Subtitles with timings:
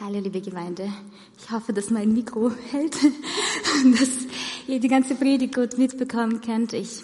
[0.00, 0.92] Hallo, liebe Gemeinde.
[1.36, 2.94] Ich hoffe, dass mein Mikro hält,
[3.98, 4.08] dass
[4.68, 6.72] ihr die ganze Predigt gut mitbekommen könnt.
[6.72, 7.02] Ich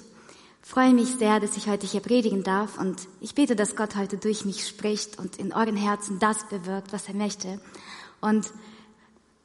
[0.63, 4.17] freue mich sehr, dass ich heute hier predigen darf und ich bete, dass Gott heute
[4.17, 7.61] durch mich spricht und in euren Herzen das bewirkt, was er möchte.
[8.21, 8.49] Und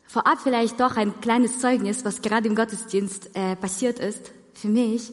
[0.05, 5.11] vorab vielleicht doch ein kleines Zeugnis, was gerade im Gottesdienst äh, passiert ist für mich.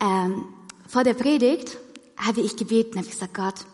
[0.00, 0.46] Ähm,
[0.88, 1.78] vor der Predigt
[2.16, 3.64] habe ich gebeten, habe gesagt, Gott,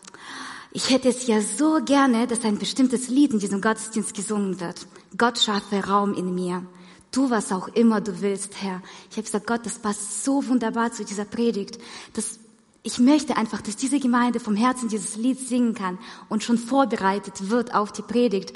[0.73, 4.87] ich hätte es ja so gerne, dass ein bestimmtes Lied in diesem Gottesdienst gesungen wird.
[5.17, 6.65] Gott schaffe Raum in mir.
[7.11, 8.81] Tu, was auch immer du willst, Herr.
[9.09, 11.77] Ich habe gesagt, Gott, das passt so wunderbar zu dieser Predigt.
[12.13, 12.39] dass
[12.83, 17.49] ich möchte einfach, dass diese Gemeinde vom Herzen dieses Lied singen kann und schon vorbereitet
[17.51, 18.53] wird auf die Predigt.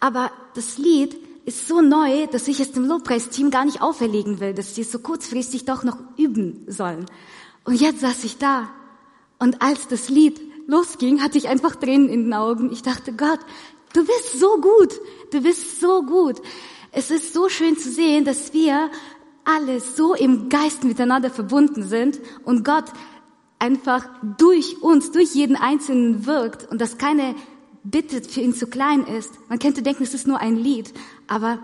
[0.00, 4.52] Aber das Lied ist so neu, dass ich es dem Lobpreisteam gar nicht auferlegen will,
[4.52, 7.06] dass sie es so kurzfristig doch noch üben sollen.
[7.64, 8.68] Und jetzt saß ich da.
[9.38, 12.72] Und als das Lied losging, hatte ich einfach Tränen in den Augen.
[12.72, 13.40] Ich dachte, Gott,
[13.92, 15.00] du bist so gut,
[15.30, 16.40] du bist so gut.
[16.92, 18.90] Es ist so schön zu sehen, dass wir
[19.44, 22.86] alle so im Geist miteinander verbunden sind und Gott
[23.58, 24.06] einfach
[24.38, 27.34] durch uns, durch jeden Einzelnen wirkt und dass keine
[27.82, 29.32] Bitte für ihn zu klein ist.
[29.48, 30.92] Man könnte denken, es ist nur ein Lied,
[31.26, 31.58] aber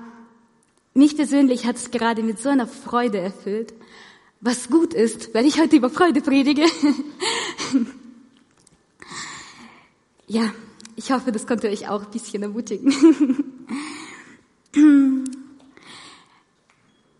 [0.93, 3.73] mich persönlich hat es gerade mit so einer Freude erfüllt,
[4.41, 6.65] was gut ist, weil ich heute über Freude predige.
[10.31, 10.53] Ja,
[10.95, 12.95] ich hoffe, das konnte euch auch ein bisschen ermutigen.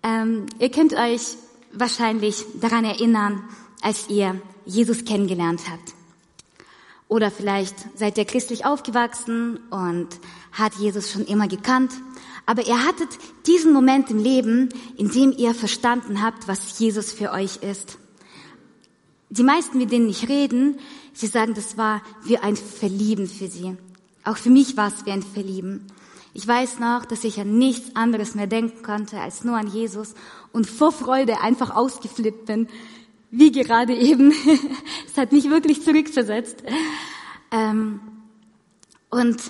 [0.05, 1.23] ähm, ihr könnt euch
[1.73, 3.43] wahrscheinlich daran erinnern,
[3.83, 5.93] als ihr Jesus kennengelernt habt.
[7.09, 10.07] Oder vielleicht seid ihr christlich aufgewachsen und
[10.53, 11.91] hat Jesus schon immer gekannt.
[12.47, 13.09] Aber ihr hattet
[13.45, 17.99] diesen Moment im Leben, in dem ihr verstanden habt, was Jesus für euch ist.
[19.31, 20.79] Die meisten, mit denen ich reden,
[21.21, 23.77] Sie sagen, das war wie ein Verlieben für sie.
[24.25, 25.87] Auch für mich war es wie ein Verlieben.
[26.33, 30.15] Ich weiß noch, dass ich an nichts anderes mehr denken konnte als nur an Jesus
[30.53, 32.69] und vor Freude einfach ausgeflippt bin,
[33.31, 34.33] wie gerade eben.
[35.07, 36.63] es hat mich wirklich zurückversetzt.
[37.51, 38.01] Ähm,
[39.11, 39.43] und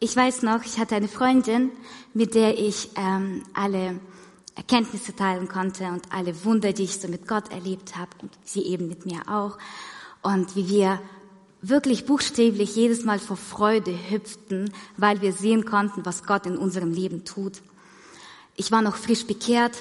[0.00, 1.70] ich weiß noch, ich hatte eine Freundin,
[2.12, 4.00] mit der ich ähm, alle
[4.56, 8.62] Erkenntnisse teilen konnte und alle Wunder, die ich so mit Gott erlebt habe und sie
[8.62, 9.58] eben mit mir auch.
[10.22, 10.98] Und wie wir
[11.60, 16.92] wirklich buchstäblich jedes Mal vor Freude hüpften, weil wir sehen konnten, was Gott in unserem
[16.92, 17.60] Leben tut.
[18.56, 19.76] Ich war noch frisch bekehrt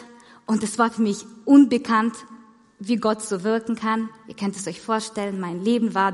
[0.45, 2.13] und es war für mich unbekannt,
[2.79, 4.09] wie Gott so wirken kann.
[4.27, 6.13] Ihr könnt es euch vorstellen, mein Leben war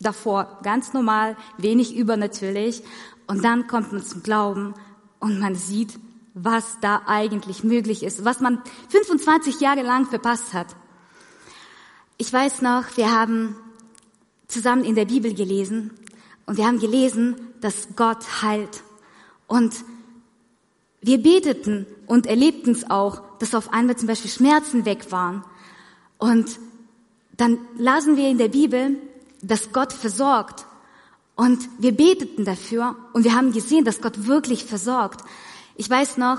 [0.00, 2.82] davor ganz normal, wenig übernatürlich.
[3.28, 4.74] Und dann kommt man zum Glauben
[5.20, 5.98] und man sieht,
[6.38, 10.76] was da eigentlich möglich ist, was man 25 Jahre lang verpasst hat.
[12.18, 13.56] Ich weiß noch, wir haben
[14.46, 15.92] zusammen in der Bibel gelesen
[16.44, 18.82] und wir haben gelesen, dass Gott heilt.
[19.46, 19.76] Und
[21.00, 25.42] wir beteten und erlebten es auch, dass auf einmal zum Beispiel Schmerzen weg waren.
[26.18, 26.58] Und
[27.38, 28.98] dann lasen wir in der Bibel,
[29.40, 30.66] dass Gott versorgt.
[31.34, 35.24] Und wir beteten dafür und wir haben gesehen, dass Gott wirklich versorgt.
[35.78, 36.38] Ich weiß noch,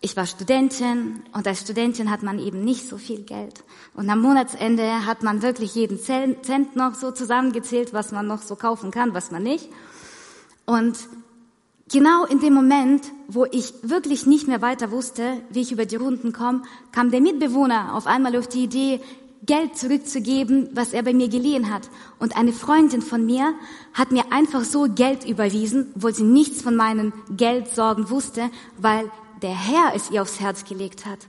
[0.00, 3.62] ich war Studentin und als Studentin hat man eben nicht so viel Geld.
[3.94, 8.56] Und am Monatsende hat man wirklich jeden Cent noch so zusammengezählt, was man noch so
[8.56, 9.68] kaufen kann, was man nicht.
[10.64, 10.98] Und
[11.92, 15.96] genau in dem Moment, wo ich wirklich nicht mehr weiter wusste, wie ich über die
[15.96, 19.00] Runden komme, kam der Mitbewohner auf einmal auf die Idee,
[19.46, 21.88] Geld zurückzugeben, was er bei mir geliehen hat.
[22.18, 23.54] Und eine Freundin von mir
[23.94, 29.10] hat mir einfach so Geld überwiesen, obwohl sie nichts von meinen Geldsorgen wusste, weil
[29.42, 31.20] der Herr es ihr aufs Herz gelegt hat.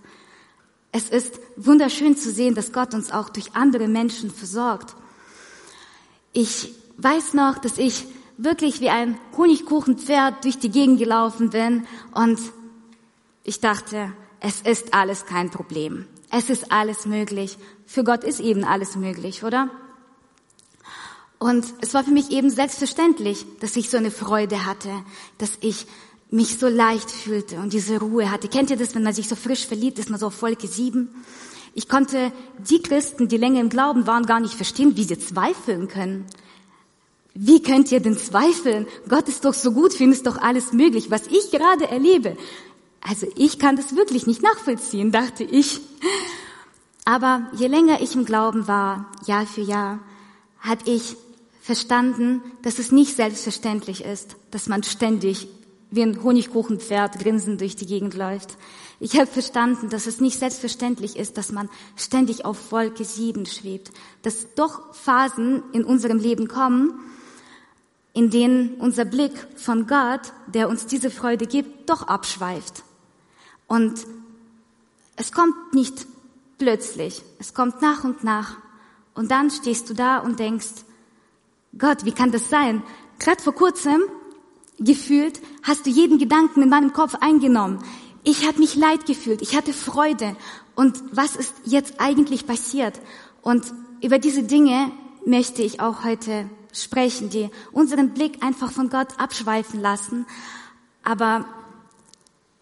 [0.92, 4.96] Es ist wunderschön zu sehen, dass Gott uns auch durch andere Menschen versorgt.
[6.34, 8.06] Ich weiß noch, dass ich
[8.38, 12.40] wirklich wie ein Honigkuchenpferd durch die Gegend gelaufen bin und
[13.44, 16.06] ich dachte, es ist alles kein Problem.
[16.30, 17.58] Es ist alles möglich.
[17.88, 19.72] Für Gott ist eben alles möglich, oder?
[21.40, 24.92] Und es war für mich eben selbstverständlich, dass ich so eine Freude hatte,
[25.38, 25.88] dass ich
[26.30, 28.50] mich so leicht fühlte und diese Ruhe hatte.
[28.50, 31.24] Kennt ihr das, wenn man sich so frisch verliebt ist, man so auf Wolke sieben?
[31.74, 35.88] Ich konnte die Christen, die länger im Glauben waren, gar nicht verstehen, wie sie zweifeln
[35.88, 36.26] können.
[37.34, 38.86] Wie könnt ihr denn zweifeln?
[39.08, 42.36] Gott ist doch so gut, für ihn ist doch alles möglich, was ich gerade erlebe.
[43.00, 45.80] Also ich kann das wirklich nicht nachvollziehen, dachte ich.
[47.08, 50.00] Aber je länger ich im Glauben war, Jahr für Jahr,
[50.60, 51.16] hat ich
[51.62, 55.48] verstanden, dass es nicht selbstverständlich ist, dass man ständig
[55.90, 58.58] wie ein Honigkuchenpferd grinsend durch die Gegend läuft.
[59.00, 63.92] Ich habe verstanden, dass es nicht selbstverständlich ist, dass man ständig auf Wolke sieben schwebt,
[64.24, 67.00] dass doch Phasen in unserem Leben kommen,
[68.12, 72.84] in denen unser Blick von Gott, der uns diese Freude gibt, doch abschweift.
[73.66, 74.06] Und
[75.16, 76.06] es kommt nicht
[76.58, 78.58] plötzlich, es kommt nach und nach.
[79.14, 80.86] Und dann stehst du da und denkst,
[81.78, 82.84] Gott, wie kann das sein?
[83.20, 84.02] Gerade vor kurzem
[84.80, 87.80] gefühlt hast du jeden Gedanken in meinem Kopf eingenommen.
[88.24, 90.36] Ich habe mich leid gefühlt, ich hatte Freude.
[90.76, 93.00] Und was ist jetzt eigentlich passiert?
[93.42, 94.92] Und über diese Dinge
[95.26, 100.26] möchte ich auch heute sprechen, die unseren Blick einfach von Gott abschweifen lassen,
[101.04, 101.46] aber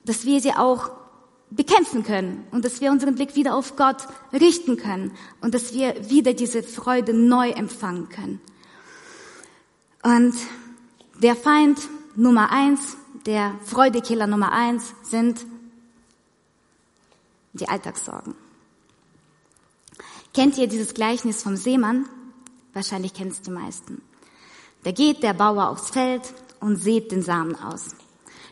[0.06, 0.92] dass wir sie auch
[1.50, 5.12] bekämpfen können und dass wir unseren Blick wieder auf Gott richten können
[5.42, 8.42] und dass wir wieder diese Freude neu empfangen können.
[10.04, 10.36] Und
[11.22, 11.80] der Feind
[12.16, 15.46] Nummer eins, der Freudekiller Nummer eins sind
[17.54, 18.36] die Alltagssorgen.
[20.34, 22.10] Kennt ihr dieses Gleichnis vom Seemann?
[22.74, 24.02] Wahrscheinlich kennen es die meisten.
[24.84, 26.22] Da geht der Bauer aufs Feld
[26.60, 27.96] und sät den Samen aus.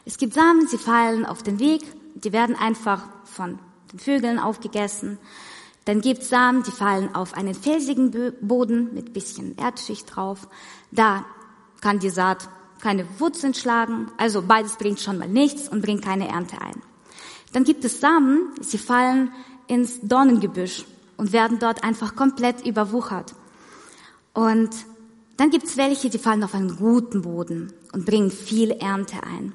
[0.06, 1.84] Es gibt Samen, sie fallen auf den Weg,
[2.16, 3.60] die werden einfach von
[3.92, 5.18] den Vögeln aufgegessen.
[5.86, 10.48] Dann gibt es Samen, die fallen auf einen felsigen Boden mit bisschen Erdschicht drauf.
[10.92, 11.26] Da
[11.82, 12.48] kann die Saat
[12.80, 16.82] keine Wurzeln schlagen, also beides bringt schon mal nichts und bringt keine Ernte ein.
[17.54, 19.32] Dann gibt es Samen, sie fallen
[19.68, 20.86] ins Dornengebüsch
[21.18, 23.36] und werden dort einfach komplett überwuchert.
[24.34, 24.72] Und
[25.38, 29.54] dann gibt es welche, die fallen auf einen guten Boden und bringen viel Ernte ein.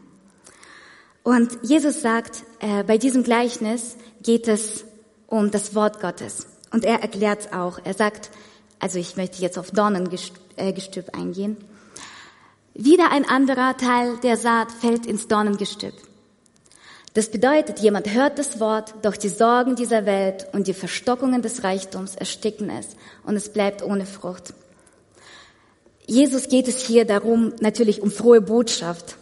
[1.23, 4.85] Und Jesus sagt, äh, bei diesem Gleichnis geht es
[5.27, 6.47] um das Wort Gottes.
[6.73, 7.79] Und er erklärt es auch.
[7.85, 8.31] Er sagt,
[8.79, 11.57] also ich möchte jetzt auf Dornengestüb äh, eingehen.
[12.75, 15.95] Wieder ein anderer Teil der Saat fällt ins Dornengestüb.
[17.15, 21.65] Das bedeutet, jemand hört das Wort, doch die Sorgen dieser Welt und die Verstockungen des
[21.65, 22.95] Reichtums ersticken es
[23.25, 24.55] und es bleibt ohne Frucht.
[26.07, 29.18] Jesus geht es hier darum, natürlich um frohe Botschaft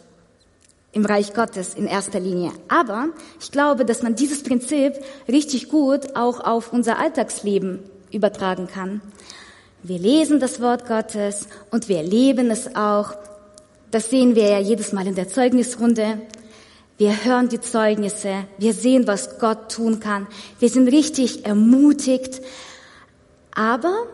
[0.91, 2.51] im Reich Gottes in erster Linie.
[2.67, 4.93] Aber ich glaube, dass man dieses Prinzip
[5.27, 7.79] richtig gut auch auf unser Alltagsleben
[8.11, 9.01] übertragen kann.
[9.83, 13.13] Wir lesen das Wort Gottes und wir leben es auch.
[13.91, 16.21] Das sehen wir ja jedes Mal in der Zeugnisrunde.
[16.97, 20.25] Wir hören die Zeugnisse, wir sehen, was Gott tun kann.
[20.59, 22.41] Wir sind richtig ermutigt.
[23.53, 24.07] Aber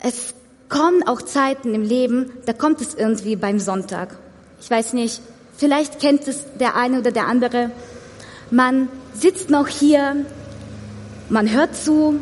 [0.00, 0.34] es
[0.68, 4.18] kommen auch Zeiten im Leben, da kommt es irgendwie beim Sonntag.
[4.60, 5.20] Ich weiß nicht,
[5.56, 7.70] vielleicht kennt es der eine oder der andere.
[8.50, 10.16] Man sitzt noch hier,
[11.28, 12.16] man hört zu,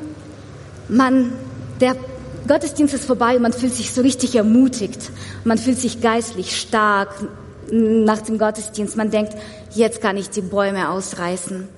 [0.88, 1.32] man,
[1.80, 1.96] der
[2.48, 5.10] Gottesdienst ist vorbei und man fühlt sich so richtig ermutigt.
[5.44, 7.10] Man fühlt sich geistlich stark,
[7.70, 9.34] nach dem Gottesdienst, man denkt,
[9.74, 11.68] jetzt kann ich die Bäume ausreißen.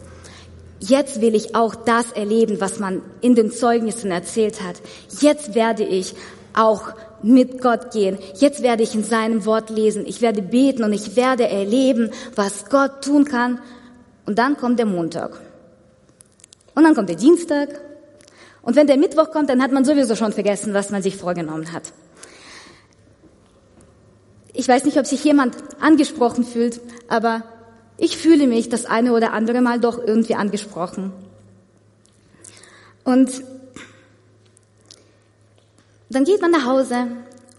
[0.81, 4.77] Jetzt will ich auch das erleben, was man in den Zeugnissen erzählt hat.
[5.21, 6.15] Jetzt werde ich
[6.53, 6.93] auch
[7.25, 8.19] mit Gott gehen.
[8.37, 10.05] Jetzt werde ich in seinem Wort lesen.
[10.07, 13.61] Ich werde beten und ich werde erleben, was Gott tun kann.
[14.27, 15.41] Und dann kommt der Montag.
[16.75, 17.81] Und dann kommt der Dienstag.
[18.61, 21.73] Und wenn der Mittwoch kommt, dann hat man sowieso schon vergessen, was man sich vorgenommen
[21.73, 21.93] hat.
[24.53, 27.43] Ich weiß nicht, ob sich jemand angesprochen fühlt, aber
[27.97, 31.13] ich fühle mich das eine oder andere Mal doch irgendwie angesprochen.
[33.03, 33.43] Und
[36.11, 37.07] dann geht man nach Hause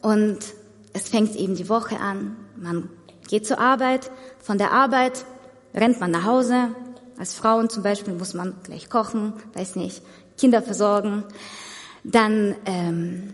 [0.02, 0.40] und
[0.94, 2.38] es fängt eben die Woche an.
[2.56, 2.90] Man
[3.28, 5.26] geht zur Arbeit, von der Arbeit
[5.74, 6.70] rennt man nach Hause.
[7.18, 10.02] Als Frauen zum Beispiel muss man gleich kochen, weiß nicht,
[10.38, 11.24] Kinder versorgen.
[12.04, 13.34] Dann ähm,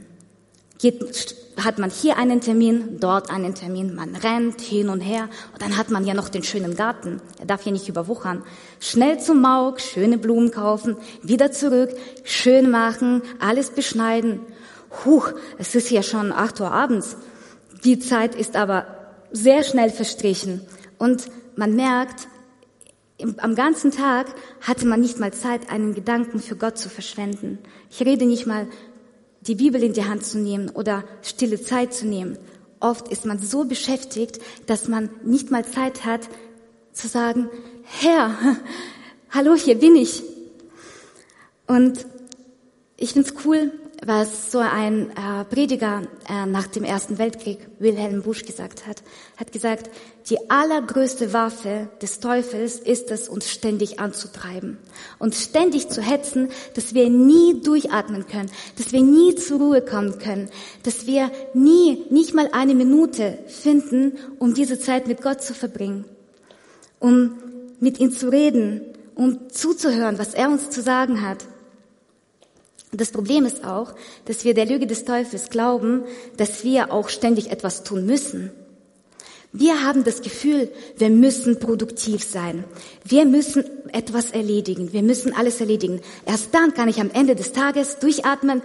[0.81, 5.61] geht, hat man hier einen Termin, dort einen Termin, man rennt hin und her und
[5.61, 8.43] dann hat man ja noch den schönen Garten, er darf hier nicht überwuchern.
[8.79, 11.91] Schnell zum Mauk, schöne Blumen kaufen, wieder zurück,
[12.23, 14.41] schön machen, alles beschneiden.
[15.05, 17.15] Huch, es ist ja schon acht Uhr abends.
[17.83, 18.85] Die Zeit ist aber
[19.31, 20.61] sehr schnell verstrichen
[20.97, 22.27] und man merkt,
[23.37, 27.59] am ganzen Tag hatte man nicht mal Zeit, einen Gedanken für Gott zu verschwenden.
[27.89, 28.67] Ich rede nicht mal
[29.41, 32.37] die Bibel in die Hand zu nehmen oder stille Zeit zu nehmen.
[32.79, 36.27] Oft ist man so beschäftigt, dass man nicht mal Zeit hat
[36.93, 37.49] zu sagen,
[37.83, 38.35] Herr,
[39.29, 40.23] hallo, hier bin ich.
[41.67, 42.05] Und
[42.97, 43.71] ich find's cool,
[44.03, 49.03] was so ein äh, Prediger äh, nach dem Ersten Weltkrieg, Wilhelm Busch, gesagt hat.
[49.37, 49.91] Hat gesagt,
[50.29, 54.77] die allergrößte Waffe des Teufels ist es, uns ständig anzutreiben.
[55.19, 60.17] und ständig zu hetzen, dass wir nie durchatmen können, dass wir nie zur Ruhe kommen
[60.17, 60.49] können,
[60.83, 66.05] dass wir nie, nicht mal eine Minute finden, um diese Zeit mit Gott zu verbringen,
[66.99, 67.37] um
[67.79, 68.81] mit ihm zu reden,
[69.15, 71.45] um zuzuhören, was er uns zu sagen hat.
[72.91, 73.93] Das Problem ist auch,
[74.25, 76.03] dass wir der Lüge des Teufels glauben,
[76.37, 78.51] dass wir auch ständig etwas tun müssen.
[79.53, 82.63] Wir haben das Gefühl, wir müssen produktiv sein.
[83.03, 84.93] Wir müssen etwas erledigen.
[84.93, 86.01] Wir müssen alles erledigen.
[86.25, 88.61] Erst dann kann ich am Ende des Tages durchatmen.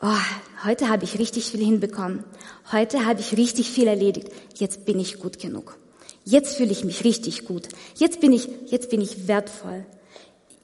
[0.00, 2.24] Oh, heute habe ich richtig viel hinbekommen.
[2.70, 4.28] Heute habe ich richtig viel erledigt.
[4.56, 5.76] Jetzt bin ich gut genug.
[6.24, 7.68] Jetzt fühle ich mich richtig gut.
[7.96, 9.84] Jetzt bin ich, jetzt bin ich wertvoll.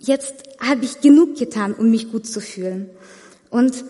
[0.00, 2.88] Jetzt habe ich genug getan, um mich gut zu fühlen.
[3.50, 3.84] Und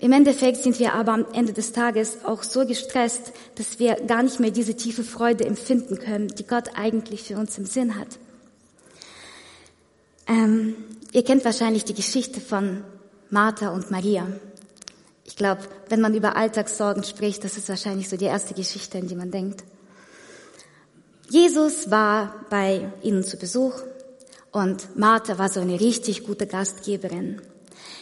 [0.00, 4.24] im Endeffekt sind wir aber am Ende des Tages auch so gestresst, dass wir gar
[4.24, 8.08] nicht mehr diese tiefe Freude empfinden können, die Gott eigentlich für uns im Sinn hat.
[10.26, 10.74] Ähm,
[11.12, 12.82] ihr kennt wahrscheinlich die Geschichte von
[13.30, 14.26] Martha und Maria.
[15.24, 19.06] Ich glaube, wenn man über Alltagssorgen spricht, das ist wahrscheinlich so die erste Geschichte, an
[19.06, 19.62] die man denkt.
[21.30, 23.74] Jesus war bei ihnen zu Besuch
[24.52, 27.40] und Martha war so eine richtig gute Gastgeberin.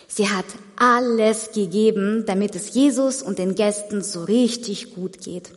[0.07, 0.45] Sie hat
[0.77, 5.51] alles gegeben, damit es Jesus und den Gästen so richtig gut geht.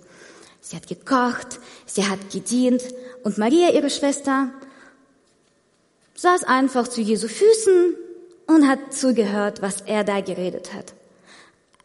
[0.61, 2.83] Sie hat gekocht, sie hat gedient
[3.23, 4.49] und Maria, ihre Schwester,
[6.15, 7.95] saß einfach zu Jesu Füßen
[8.47, 10.93] und hat zugehört, was er da geredet hat.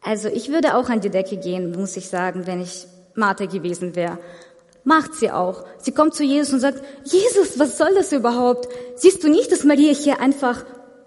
[0.01, 3.95] Also ich würde auch an die Decke gehen, muss ich sagen, wenn ich Martha gewesen
[3.95, 4.19] wäre.
[4.85, 5.65] Macht sie auch.
[5.79, 8.69] Sie kommt zu Jesus und sagt, Jesus, was soll das überhaupt?
[8.97, 10.65] Siehst du nicht, dass Maria hier einfach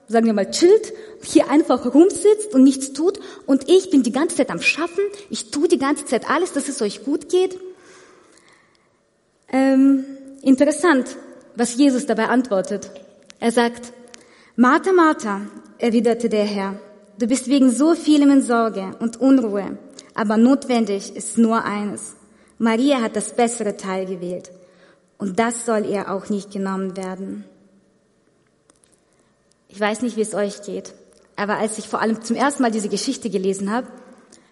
[0.08, 4.36] sagen wir mal, chillt, hier einfach rumsitzt und nichts tut und ich bin die ganze
[4.36, 7.58] Zeit am Schaffen, ich tue die ganze Zeit alles, dass es euch gut geht.
[9.52, 10.06] Ähm,
[10.42, 11.16] interessant,
[11.56, 12.92] was Jesus dabei antwortet.
[13.40, 13.94] Er sagt,
[14.56, 15.42] Martha, Martha,
[15.80, 16.80] erwiderte der Herr,
[17.18, 19.78] du bist wegen so vielem in Sorge und Unruhe,
[20.14, 22.15] aber notwendig ist nur eines.
[22.58, 24.52] Maria hat das bessere Teil gewählt
[25.18, 27.46] und das soll ihr auch nicht genommen werden.
[29.68, 30.94] Ich weiß nicht, wie es euch geht,
[31.36, 33.88] aber als ich vor allem zum ersten Mal diese Geschichte gelesen habe,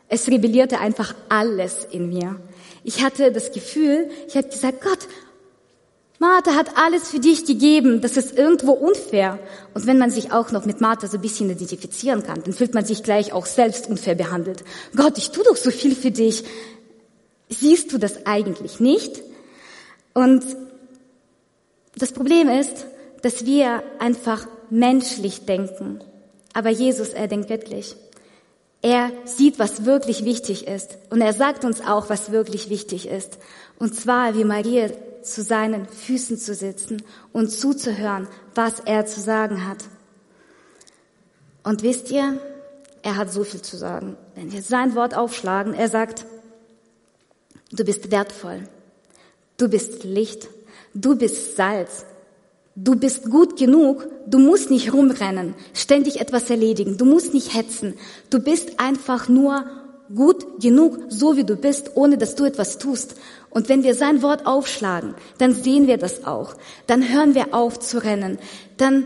[0.10, 2.40] es rebellierte einfach alles in mir.
[2.84, 5.00] Ich hatte das Gefühl, ich habe gesagt, Gott,
[6.20, 9.40] Martha hat alles für dich gegeben, das ist irgendwo unfair.
[9.74, 12.74] Und wenn man sich auch noch mit Martha so ein bisschen identifizieren kann, dann fühlt
[12.74, 14.64] man sich gleich auch selbst unfair behandelt.
[14.96, 16.46] Gott, ich tue doch so viel für dich.
[17.50, 19.22] Siehst du das eigentlich nicht?
[20.14, 20.44] Und
[21.96, 22.86] das Problem ist,
[23.22, 26.00] dass wir einfach menschlich denken.
[26.54, 27.96] Aber Jesus, er denkt göttlich.
[28.82, 30.98] Er sieht, was wirklich wichtig ist.
[31.10, 33.38] Und er sagt uns auch, was wirklich wichtig ist.
[33.80, 34.90] Und zwar, wie Maria
[35.22, 39.86] zu seinen Füßen zu sitzen und zuzuhören, was er zu sagen hat.
[41.64, 42.40] Und wisst ihr,
[43.04, 44.18] er hat so viel zu sagen.
[44.36, 46.26] Wenn wir sein Wort aufschlagen, er sagt,
[47.74, 48.62] du bist wertvoll,
[49.58, 50.48] du bist Licht,
[50.94, 52.06] du bist Salz,
[52.76, 57.94] Du bist gut genug, du musst nicht rumrennen, ständig etwas erledigen, du musst nicht hetzen.
[58.32, 59.66] Du bist einfach nur
[60.14, 63.16] gut genug, so wie du bist, ohne dass du etwas tust.
[63.52, 66.56] Und wenn wir sein Wort aufschlagen, dann sehen wir das auch.
[66.88, 68.40] Dann hören wir auf zu rennen.
[68.78, 69.06] Dann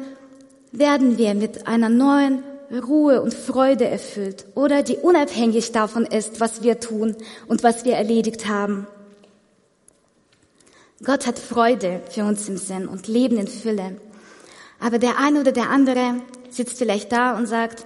[0.72, 6.64] werden wir mit einer neuen Ruhe und Freude erfüllt oder die unabhängig davon ist, was
[6.64, 7.16] wir tun
[7.48, 8.88] und was wir erledigt haben.
[11.04, 13.98] Gott hat Freude für uns im Sinn und Leben in Fülle.
[14.80, 16.16] Aber der eine oder der andere
[16.50, 17.86] sitzt vielleicht da und sagt,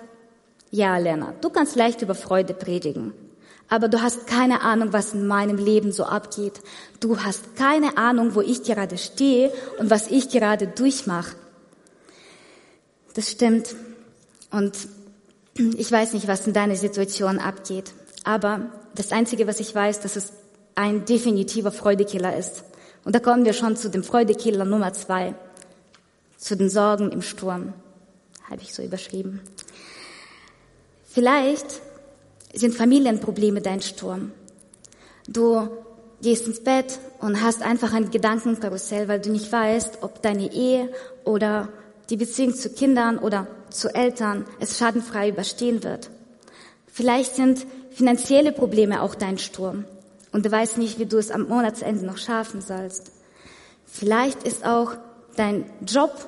[0.71, 3.13] ja, Lennart, du kannst leicht über Freude predigen,
[3.67, 6.61] aber du hast keine Ahnung, was in meinem Leben so abgeht.
[6.99, 11.35] Du hast keine Ahnung, wo ich gerade stehe und was ich gerade durchmache.
[13.13, 13.75] Das stimmt.
[14.51, 14.75] Und
[15.55, 17.93] ich weiß nicht, was in deiner Situation abgeht.
[18.23, 20.33] Aber das Einzige, was ich weiß, dass es
[20.75, 22.63] ein definitiver Freudekiller ist.
[23.03, 25.33] Und da kommen wir schon zu dem Freudekiller Nummer zwei,
[26.37, 27.73] zu den Sorgen im Sturm,
[28.49, 29.41] habe ich so überschrieben.
[31.05, 31.81] Vielleicht
[32.53, 34.31] sind Familienprobleme dein Sturm.
[35.27, 35.67] Du
[36.21, 40.89] gehst ins Bett und hast einfach ein Gedankenkarussell, weil du nicht weißt, ob deine Ehe
[41.23, 41.69] oder
[42.09, 46.09] die Beziehung zu Kindern oder zu Eltern es schadenfrei überstehen wird.
[46.87, 49.85] Vielleicht sind finanzielle Probleme auch dein Sturm
[50.31, 53.11] und du weißt nicht, wie du es am Monatsende noch schaffen sollst.
[53.85, 54.93] Vielleicht ist auch
[55.35, 56.27] dein Job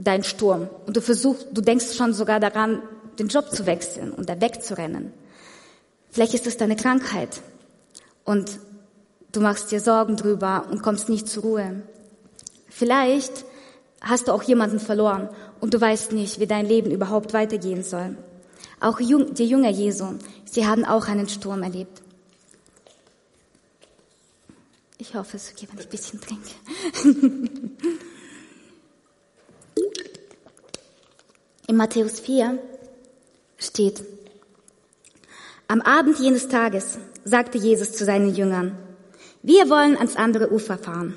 [0.00, 2.82] dein Sturm und du versuchst, du denkst schon sogar daran,
[3.18, 5.12] den Job zu wechseln und da wegzurennen.
[6.10, 7.40] Vielleicht ist es deine Krankheit
[8.24, 8.58] und
[9.32, 11.82] du machst dir Sorgen drüber und kommst nicht zur Ruhe.
[12.68, 13.44] Vielleicht
[14.00, 15.28] hast du auch jemanden verloren
[15.60, 18.16] und du weißt nicht, wie dein Leben überhaupt weitergehen soll.
[18.80, 20.14] Auch die Jünger Jesu,
[20.44, 22.02] sie haben auch einen Sturm erlebt.
[24.98, 26.50] Ich hoffe, es okay, wenn ich ein bisschen trinke.
[31.66, 32.58] In Matthäus 4
[33.58, 34.02] steht,
[35.68, 38.76] am Abend jenes Tages sagte Jesus zu seinen Jüngern,
[39.42, 41.14] wir wollen ans andere Ufer fahren.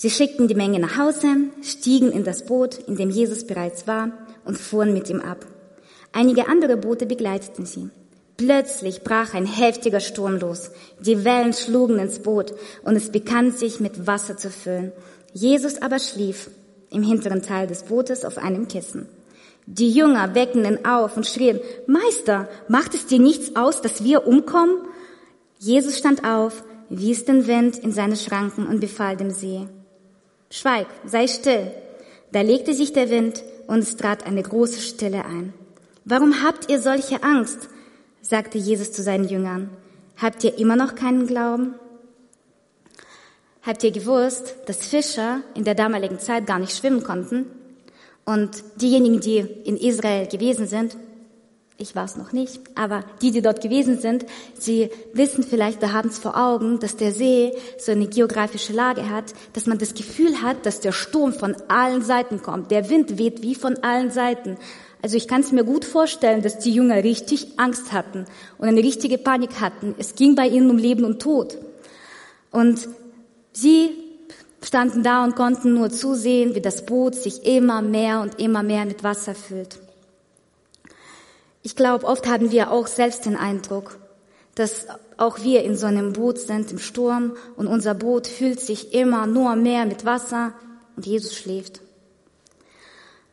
[0.00, 1.26] Sie schickten die Menge nach Hause,
[1.60, 4.10] stiegen in das Boot, in dem Jesus bereits war,
[4.46, 5.44] und fuhren mit ihm ab.
[6.10, 7.90] Einige andere Boote begleiteten sie.
[8.38, 10.70] Plötzlich brach ein heftiger Sturm los.
[11.00, 14.92] Die Wellen schlugen ins Boot und es begann sich mit Wasser zu füllen.
[15.34, 16.48] Jesus aber schlief
[16.88, 19.06] im hinteren Teil des Bootes auf einem Kissen.
[19.66, 24.26] Die Jünger weckten ihn auf und schrien, Meister, macht es dir nichts aus, dass wir
[24.26, 24.78] umkommen?
[25.58, 29.68] Jesus stand auf, wies den Wind in seine Schranken und befahl dem See,
[30.50, 31.70] Schweig, sei still.
[32.32, 35.54] Da legte sich der Wind und es trat eine große Stille ein.
[36.04, 37.68] Warum habt ihr solche Angst?
[38.20, 39.70] sagte Jesus zu seinen Jüngern.
[40.16, 41.74] Habt ihr immer noch keinen Glauben?
[43.62, 47.46] Habt ihr gewusst, dass Fischer in der damaligen Zeit gar nicht schwimmen konnten?
[48.24, 50.96] Und diejenigen, die in Israel gewesen sind,
[51.80, 55.92] ich war es noch nicht, aber die, die dort gewesen sind, sie wissen vielleicht, da
[55.92, 59.94] haben es vor Augen, dass der See so eine geografische Lage hat, dass man das
[59.94, 62.70] Gefühl hat, dass der Sturm von allen Seiten kommt.
[62.70, 64.58] Der Wind weht wie von allen Seiten.
[65.02, 68.26] Also ich kann es mir gut vorstellen, dass die Jünger richtig Angst hatten
[68.58, 69.94] und eine richtige Panik hatten.
[69.96, 71.56] Es ging bei ihnen um Leben und Tod.
[72.50, 72.88] Und
[73.52, 73.90] sie
[74.62, 78.84] standen da und konnten nur zusehen, wie das Boot sich immer mehr und immer mehr
[78.84, 79.78] mit Wasser füllt.
[81.62, 83.98] Ich glaube, oft haben wir auch selbst den Eindruck,
[84.54, 84.86] dass
[85.16, 89.26] auch wir in so einem Boot sind im Sturm und unser Boot füllt sich immer
[89.26, 90.54] nur mehr mit Wasser
[90.96, 91.80] und Jesus schläft.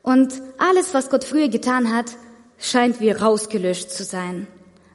[0.03, 2.05] Und alles, was Gott früher getan hat,
[2.57, 4.48] scheint wie rausgelöscht zu sein.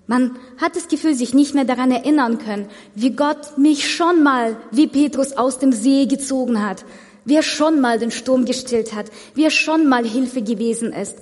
[0.07, 4.57] Man hat das Gefühl, sich nicht mehr daran erinnern können, wie Gott mich schon mal,
[4.71, 6.85] wie Petrus aus dem See gezogen hat,
[7.25, 11.19] wie er schon mal den Sturm gestillt hat, wie er schon mal Hilfe gewesen ist.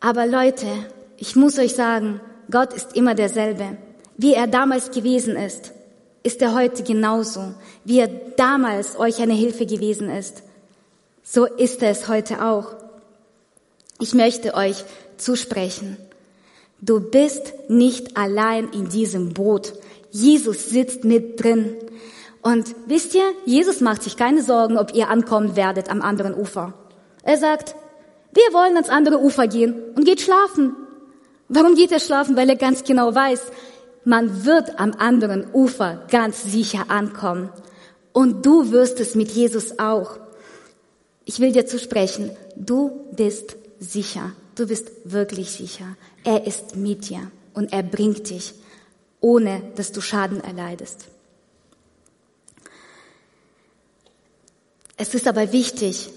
[0.00, 0.66] Aber Leute,
[1.18, 2.20] ich muss euch sagen,
[2.50, 3.76] Gott ist immer derselbe.
[4.16, 5.72] Wie er damals gewesen ist,
[6.22, 7.54] ist er heute genauso.
[7.84, 10.42] Wie er damals euch eine Hilfe gewesen ist,
[11.22, 12.74] so ist er es heute auch.
[14.00, 14.84] Ich möchte euch
[15.16, 15.96] zusprechen.
[16.80, 19.74] Du bist nicht allein in diesem Boot.
[20.10, 21.74] Jesus sitzt mit drin.
[22.42, 26.72] Und wisst ihr, Jesus macht sich keine Sorgen, ob ihr ankommen werdet am anderen Ufer.
[27.24, 27.74] Er sagt,
[28.32, 30.76] wir wollen ans andere Ufer gehen und geht schlafen.
[31.48, 32.36] Warum geht er schlafen?
[32.36, 33.40] Weil er ganz genau weiß,
[34.04, 37.50] man wird am anderen Ufer ganz sicher ankommen.
[38.12, 40.18] Und du wirst es mit Jesus auch.
[41.24, 44.32] Ich will dir zusprechen, du bist sicher.
[44.54, 45.96] Du bist wirklich sicher.
[46.24, 48.54] Er ist mit dir und er bringt dich,
[49.20, 51.06] ohne dass du Schaden erleidest.
[54.96, 56.10] Es ist aber wichtig,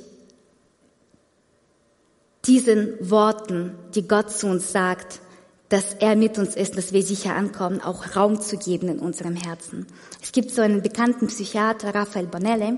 [2.52, 5.22] diesen Worten, die Gott zu uns sagt,
[5.70, 9.38] dass er mit uns ist, dass wir sicher ankommen, auch Raum zu geben in unserem
[9.38, 9.88] Herzen.
[10.22, 12.78] Es gibt so einen bekannten Psychiater, Raphael Bonelle,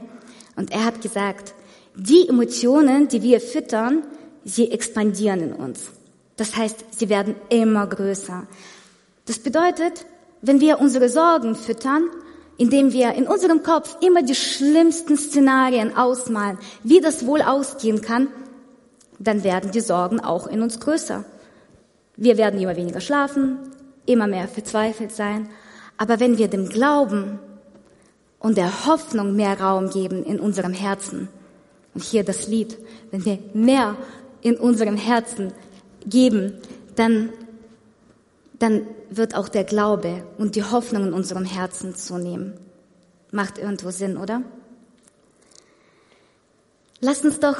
[0.56, 1.56] und er hat gesagt,
[1.96, 4.04] die Emotionen, die wir füttern,
[4.46, 5.90] sie expandieren in uns.
[6.36, 8.46] Das heißt, sie werden immer größer.
[9.26, 10.06] Das bedeutet,
[10.44, 12.12] wenn wir unsere Sorgen füttern,
[12.58, 18.28] indem wir in unserem Kopf immer die schlimmsten Szenarien ausmalen, wie das wohl ausgehen kann,
[19.28, 21.26] dann werden die Sorgen auch in uns größer.
[22.16, 23.58] Wir werden immer weniger schlafen,
[24.06, 25.50] immer mehr verzweifelt sein.
[25.98, 27.40] Aber wenn wir dem Glauben
[28.40, 31.30] und der Hoffnung mehr Raum geben in unserem Herzen,
[31.94, 32.78] und hier das Lied,
[33.12, 33.96] wenn wir mehr
[34.42, 35.54] in unserem Herzen
[36.06, 36.54] geben,
[36.96, 37.30] dann,
[38.60, 42.54] dann wird auch der Glaube und die Hoffnung in unserem Herzen zunehmen.
[43.32, 44.42] Macht irgendwo Sinn, oder?
[47.00, 47.58] Lasst uns doch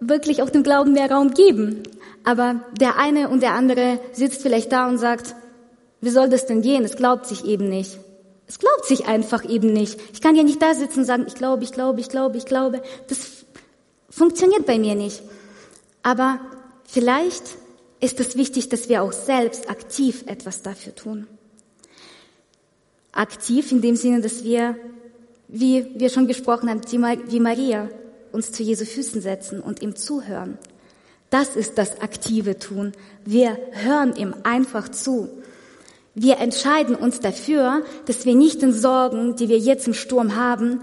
[0.00, 1.82] wirklich auch dem Glauben mehr Raum geben.
[2.24, 5.34] Aber der eine und der andere sitzt vielleicht da und sagt,
[6.00, 6.84] wie soll das denn gehen?
[6.84, 7.98] Es glaubt sich eben nicht.
[8.46, 10.00] Es glaubt sich einfach eben nicht.
[10.12, 12.46] Ich kann ja nicht da sitzen und sagen, ich glaube, ich glaube, ich glaube, ich
[12.46, 12.82] glaube.
[13.08, 13.44] Das
[14.08, 15.22] funktioniert bei mir nicht.
[16.02, 16.40] Aber
[16.84, 17.44] vielleicht
[18.00, 21.26] ist es wichtig, dass wir auch selbst aktiv etwas dafür tun.
[23.12, 24.76] Aktiv in dem Sinne, dass wir,
[25.48, 27.88] wie wir schon gesprochen haben, wie Maria,
[28.32, 30.58] uns zu Jesu Füßen setzen und ihm zuhören.
[31.30, 32.92] Das ist das aktive Tun.
[33.24, 35.28] Wir hören ihm einfach zu.
[36.14, 40.80] Wir entscheiden uns dafür, dass wir nicht den Sorgen, die wir jetzt im Sturm haben,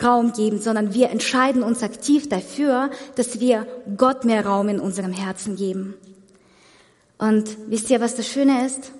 [0.00, 5.12] Raum geben, sondern wir entscheiden uns aktiv dafür, dass wir Gott mehr Raum in unserem
[5.12, 5.94] Herzen geben.
[7.16, 8.92] Und wisst ihr, was das Schöne ist?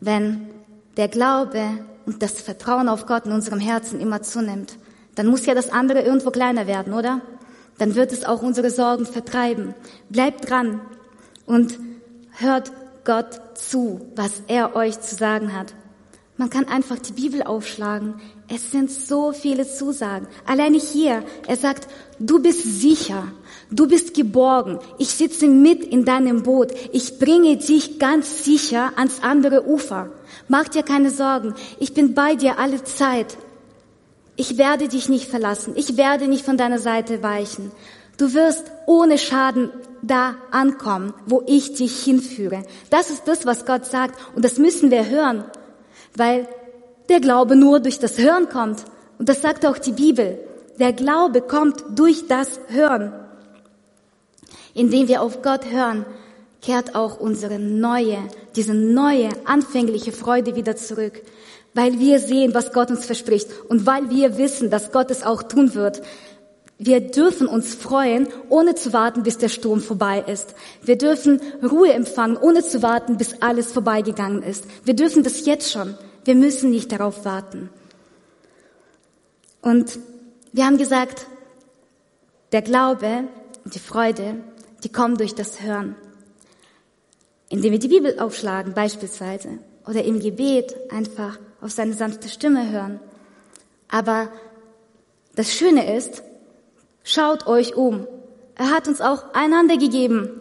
[0.00, 0.48] Wenn
[0.96, 1.62] der Glaube
[2.04, 4.76] und das Vertrauen auf Gott in unserem Herzen immer zunimmt,
[5.20, 7.20] dann muss ja das andere irgendwo kleiner werden, oder?
[7.80, 9.74] dann wird es auch unsere Sorgen vertreiben.
[10.10, 10.82] Bleibt dran
[11.46, 11.78] und
[12.32, 12.70] hört
[13.04, 15.74] Gott zu, was er euch zu sagen hat.
[16.36, 18.20] Man kann einfach die Bibel aufschlagen.
[18.48, 20.26] Es sind so viele Zusagen.
[20.46, 23.28] Alleine hier, er sagt, du bist sicher,
[23.70, 29.22] du bist geborgen, ich sitze mit in deinem Boot, ich bringe dich ganz sicher ans
[29.22, 30.10] andere Ufer.
[30.48, 33.38] Mach dir keine Sorgen, ich bin bei dir alle Zeit.
[34.40, 37.70] Ich werde dich nicht verlassen, ich werde nicht von deiner Seite weichen.
[38.16, 39.70] Du wirst ohne Schaden
[40.02, 42.62] da ankommen, wo ich dich hinführe.
[42.88, 45.44] Das ist das, was Gott sagt und das müssen wir hören
[46.14, 46.48] weil
[47.08, 48.84] der Glaube nur durch das Hören kommt.
[49.18, 50.38] Und das sagt auch die Bibel.
[50.78, 53.12] Der Glaube kommt durch das Hören.
[54.74, 56.06] Indem wir auf Gott hören,
[56.62, 58.18] kehrt auch unsere neue,
[58.54, 61.20] diese neue, anfängliche Freude wieder zurück.
[61.74, 65.42] Weil wir sehen, was Gott uns verspricht und weil wir wissen, dass Gott es auch
[65.42, 66.02] tun wird.
[66.78, 70.54] Wir dürfen uns freuen, ohne zu warten, bis der Sturm vorbei ist.
[70.82, 74.64] Wir dürfen Ruhe empfangen, ohne zu warten, bis alles vorbeigegangen ist.
[74.84, 75.94] Wir dürfen das jetzt schon.
[76.24, 77.68] Wir müssen nicht darauf warten.
[79.60, 79.98] Und
[80.52, 81.26] wir haben gesagt,
[82.52, 83.24] der Glaube
[83.64, 84.36] und die Freude,
[84.82, 85.96] die kommen durch das Hören.
[87.48, 93.00] Indem wir die Bibel aufschlagen beispielsweise oder im Gebet einfach auf seine sanfte Stimme hören.
[93.88, 94.28] Aber
[95.34, 96.22] das Schöne ist,
[97.02, 98.06] Schaut euch um.
[98.54, 100.40] Er hat uns auch einander gegeben.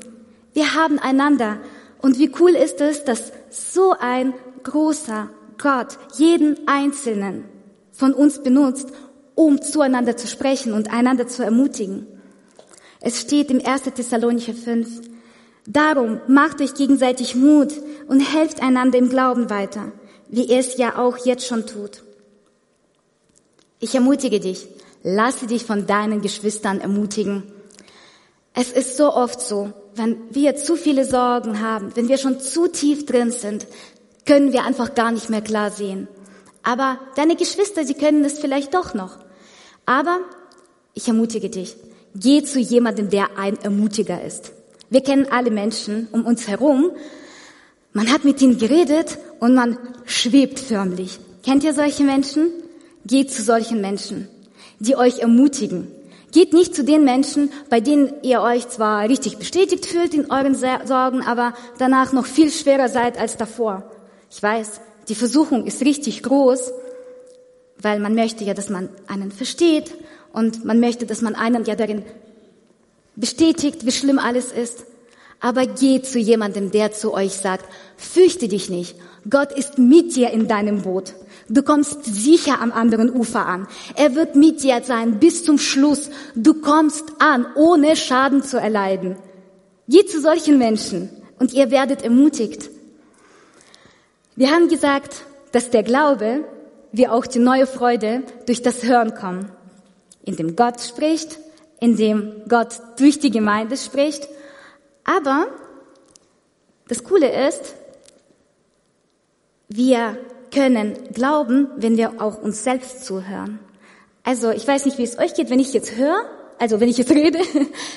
[0.53, 1.58] Wir haben einander.
[2.01, 7.45] Und wie cool ist es, dass so ein großer Gott jeden Einzelnen
[7.91, 8.89] von uns benutzt,
[9.36, 12.05] um zueinander zu sprechen und einander zu ermutigen.
[13.01, 13.84] Es steht im 1.
[13.84, 15.01] Thessalonicher 5,
[15.65, 17.73] Darum macht euch gegenseitig Mut
[18.08, 19.91] und helft einander im Glauben weiter,
[20.30, 22.04] wie ihr es ja auch jetzt schon tut.
[23.80, 24.68] Ich ermutige dich,
[25.04, 27.44] Lasse dich von deinen Geschwistern ermutigen.
[28.54, 32.68] Es ist so oft so, wenn wir zu viele Sorgen haben, wenn wir schon zu
[32.68, 33.65] tief drin sind,
[34.26, 36.08] können wir einfach gar nicht mehr klar sehen.
[36.63, 39.18] Aber deine Geschwister, sie können es vielleicht doch noch.
[39.86, 40.20] Aber
[40.94, 41.78] ich ermutige dich,
[42.13, 44.52] geh zu jemandem, der ein Ermutiger ist.
[44.89, 46.92] Wir kennen alle Menschen um uns herum.
[47.93, 51.19] Man hat mit ihnen geredet und man schwebt förmlich.
[51.43, 52.47] Kennt ihr solche Menschen?
[53.06, 54.28] Geht zu solchen Menschen
[54.80, 55.88] die euch ermutigen.
[56.32, 60.56] Geht nicht zu den Menschen, bei denen ihr euch zwar richtig bestätigt fühlt in euren
[60.56, 63.89] Sorgen, aber danach noch viel schwerer seid als davor.
[64.30, 66.71] Ich weiß, die Versuchung ist richtig groß,
[67.82, 69.91] weil man möchte ja, dass man einen versteht
[70.32, 72.04] und man möchte, dass man einen ja darin
[73.15, 74.86] bestätigt, wie schlimm alles ist.
[75.39, 77.65] Aber geht zu jemandem, der zu euch sagt,
[77.97, 78.95] fürchte dich nicht,
[79.30, 81.13] Gott ist mit dir in deinem Boot.
[81.49, 83.67] Du kommst sicher am anderen Ufer an.
[83.95, 86.10] Er wird mit dir sein bis zum Schluss.
[86.36, 89.17] Du kommst an, ohne Schaden zu erleiden.
[89.88, 92.69] Geht zu solchen Menschen und ihr werdet ermutigt.
[94.36, 96.43] Wir haben gesagt, dass der Glaube,
[96.91, 99.52] wie auch die neue Freude, durch das Hören kommen.
[100.23, 101.39] Indem Gott spricht,
[101.80, 104.28] indem Gott durch die Gemeinde spricht.
[105.10, 105.48] Aber
[106.88, 107.74] das Coole ist,
[109.67, 110.19] wir
[110.54, 113.58] können glauben, wenn wir auch uns selbst zuhören.
[114.24, 116.22] Also ich weiß nicht, wie es euch geht, wenn ich jetzt höre,
[116.60, 117.39] also wenn ich jetzt rede,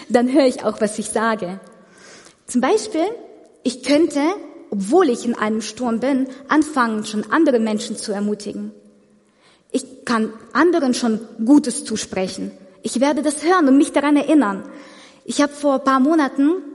[0.08, 1.60] dann höre ich auch, was ich sage.
[2.46, 3.04] Zum Beispiel,
[3.62, 4.22] ich könnte,
[4.70, 8.72] obwohl ich in einem Sturm bin, anfangen, schon andere Menschen zu ermutigen.
[9.70, 12.52] Ich kann anderen schon Gutes zusprechen.
[12.82, 14.64] Ich werde das hören und mich daran erinnern.
[15.26, 16.71] Ich habe vor ein paar Monaten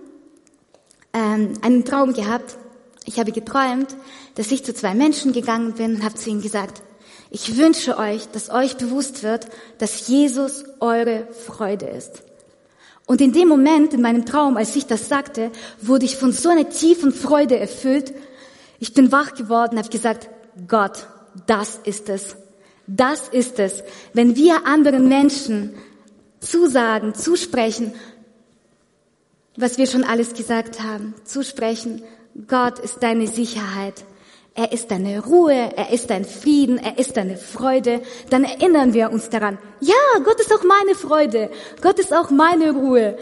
[1.18, 2.58] ähm, einen Traum gehabt,
[3.06, 3.96] ich habe geträumt,
[4.36, 6.84] dass ich zu zwei Menschen gegangen bin und habe zu ihnen gesagt,
[7.30, 9.48] ich wünsche euch, dass euch bewusst wird,
[9.80, 12.24] dass Jesus eure Freude ist.
[13.06, 15.52] Und in dem Moment, in meinem Traum, als ich das sagte,
[15.82, 18.14] wurde ich von so einer tiefen Freude erfüllt.
[18.80, 20.30] Ich bin wach geworden, habe gesagt,
[20.68, 21.08] Gott,
[21.48, 22.36] das ist es.
[22.86, 23.84] Das ist es.
[24.14, 25.74] Wenn wir anderen Menschen
[26.40, 27.94] zusagen, zusprechen,
[29.58, 32.04] was wir schon alles gesagt haben, zusprechen,
[32.48, 34.06] Gott ist deine Sicherheit.
[34.54, 38.02] Er ist deine Ruhe, er ist dein Frieden, er ist deine Freude.
[38.30, 39.94] Dann erinnern wir uns daran, ja,
[40.24, 43.18] Gott ist auch meine Freude, Gott ist auch meine Ruhe.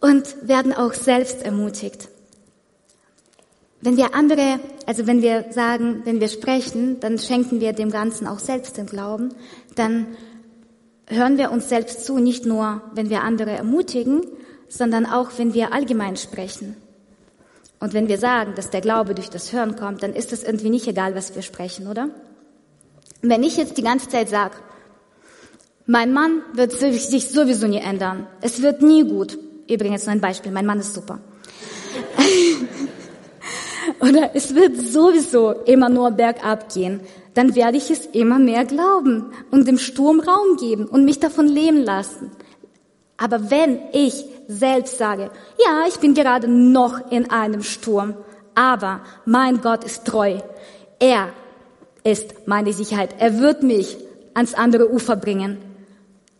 [0.00, 2.08] Und werden auch selbst ermutigt.
[3.82, 8.26] Wenn wir andere, also wenn wir sagen, wenn wir sprechen, dann schenken wir dem Ganzen
[8.26, 9.34] auch selbst den Glauben,
[9.74, 10.06] dann
[11.06, 14.22] hören wir uns selbst zu, nicht nur, wenn wir andere ermutigen,
[14.72, 16.76] sondern auch, wenn wir allgemein sprechen.
[17.78, 20.70] Und wenn wir sagen, dass der Glaube durch das Hören kommt, dann ist es irgendwie
[20.70, 22.10] nicht egal, was wir sprechen, oder?
[23.22, 24.54] wenn ich jetzt die ganze Zeit sage,
[25.86, 28.26] Mein Mann wird sich sowieso nie ändern.
[28.40, 29.36] Es wird nie gut.
[29.68, 30.52] Übrigens nur ein Beispiel.
[30.52, 31.18] Mein Mann ist super.
[34.00, 37.00] Oder es wird sowieso immer nur bergab gehen.
[37.34, 41.48] Dann werde ich es immer mehr glauben und dem Sturm Raum geben und mich davon
[41.48, 42.30] leben lassen.
[43.16, 45.30] Aber wenn ich selbst sage,
[45.64, 48.14] ja, ich bin gerade noch in einem Sturm,
[48.54, 50.38] aber mein Gott ist treu.
[50.98, 51.28] Er
[52.04, 53.14] ist meine Sicherheit.
[53.18, 53.96] Er wird mich
[54.34, 55.58] ans andere Ufer bringen,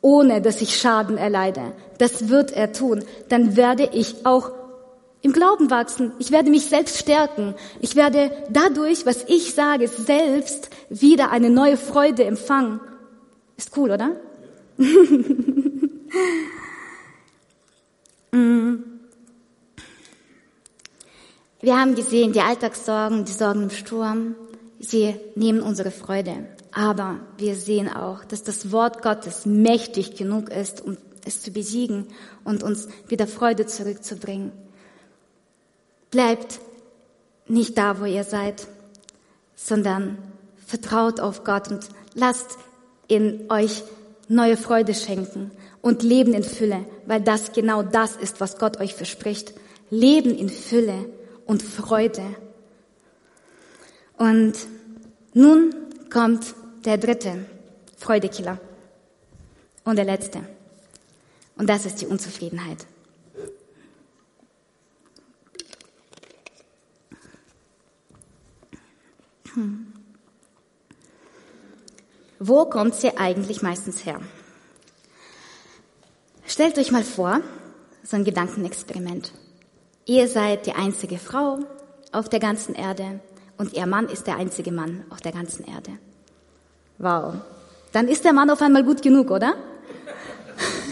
[0.00, 1.72] ohne dass ich Schaden erleide.
[1.98, 3.04] Das wird er tun.
[3.28, 4.50] Dann werde ich auch
[5.22, 6.12] im Glauben wachsen.
[6.18, 7.54] Ich werde mich selbst stärken.
[7.80, 12.80] Ich werde dadurch, was ich sage, selbst wieder eine neue Freude empfangen.
[13.56, 14.16] Ist cool, oder?
[18.32, 18.76] Mm.
[21.60, 24.34] Wir haben gesehen, die Alltagssorgen, die Sorgen im Sturm,
[24.80, 26.48] sie nehmen unsere Freude.
[26.72, 32.08] Aber wir sehen auch, dass das Wort Gottes mächtig genug ist, um es zu besiegen
[32.42, 34.50] und uns wieder Freude zurückzubringen.
[36.10, 36.58] Bleibt
[37.46, 38.66] nicht da, wo ihr seid,
[39.54, 40.18] sondern
[40.66, 42.58] vertraut auf Gott und lasst
[43.06, 43.84] in euch
[44.28, 45.50] neue Freude schenken
[45.82, 49.52] und Leben in Fülle, weil das genau das ist, was Gott euch verspricht.
[49.90, 51.06] Leben in Fülle
[51.44, 52.24] und Freude.
[54.16, 54.54] Und
[55.34, 55.74] nun
[56.08, 57.44] kommt der dritte
[57.98, 58.58] Freudekiller
[59.84, 60.40] und der letzte.
[61.56, 62.86] Und das ist die Unzufriedenheit.
[69.54, 69.92] Hm.
[72.38, 74.20] Wo kommt sie eigentlich meistens her?
[76.52, 77.40] Stellt euch mal vor,
[78.04, 79.32] so ein Gedankenexperiment.
[80.04, 81.60] Ihr seid die einzige Frau
[82.12, 83.20] auf der ganzen Erde
[83.56, 85.92] und ihr Mann ist der einzige Mann auf der ganzen Erde.
[86.98, 87.36] Wow.
[87.92, 89.54] Dann ist der Mann auf einmal gut genug, oder?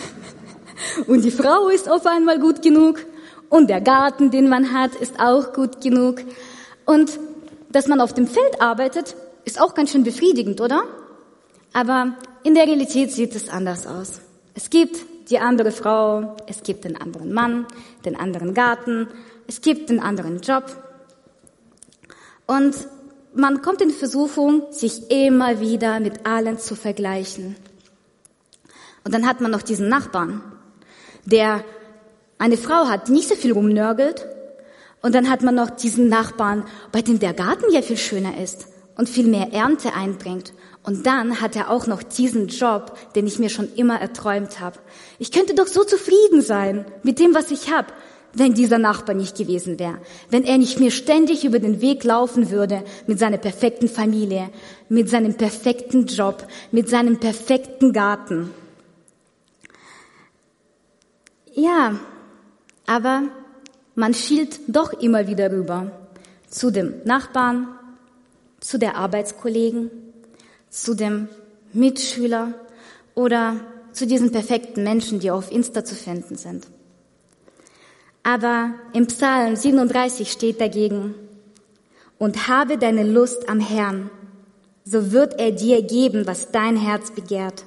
[1.06, 3.04] und die Frau ist auf einmal gut genug
[3.50, 6.22] und der Garten, den man hat, ist auch gut genug.
[6.86, 7.20] Und
[7.68, 10.84] dass man auf dem Feld arbeitet, ist auch ganz schön befriedigend, oder?
[11.74, 14.22] Aber in der Realität sieht es anders aus.
[14.54, 17.66] Es gibt die andere Frau, es gibt den anderen Mann,
[18.04, 19.08] den anderen Garten,
[19.46, 20.64] es gibt den anderen Job.
[22.46, 22.74] Und
[23.32, 27.56] man kommt in Versuchung, sich immer wieder mit allen zu vergleichen.
[29.04, 30.42] Und dann hat man noch diesen Nachbarn,
[31.24, 31.64] der
[32.38, 34.26] eine Frau hat, die nicht so viel rumnörgelt.
[35.02, 38.66] Und dann hat man noch diesen Nachbarn, bei dem der Garten ja viel schöner ist
[38.96, 40.52] und viel mehr Ernte einbringt.
[40.82, 44.78] Und dann hat er auch noch diesen Job, den ich mir schon immer erträumt habe.
[45.18, 47.88] Ich könnte doch so zufrieden sein mit dem, was ich habe,
[48.32, 49.98] wenn dieser Nachbar nicht gewesen wäre,
[50.30, 54.50] wenn er nicht mir ständig über den Weg laufen würde mit seiner perfekten Familie,
[54.88, 58.50] mit seinem perfekten Job, mit seinem perfekten Garten.
[61.52, 61.98] Ja,
[62.86, 63.22] aber
[63.96, 65.90] man schielt doch immer wieder rüber
[66.48, 67.68] zu dem Nachbarn,
[68.60, 69.90] zu der Arbeitskollegen,
[70.70, 71.28] zu dem
[71.72, 72.54] Mitschüler
[73.14, 73.56] oder
[73.92, 76.66] zu diesen perfekten Menschen, die auf Insta zu finden sind.
[78.22, 81.14] Aber im Psalm 37 steht dagegen,
[82.20, 84.10] und habe deine Lust am Herrn,
[84.84, 87.64] so wird er dir geben, was dein Herz begehrt.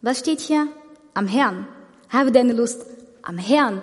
[0.00, 0.68] Was steht hier?
[1.12, 1.68] Am Herrn.
[2.08, 2.86] Habe deine Lust
[3.20, 3.82] am Herrn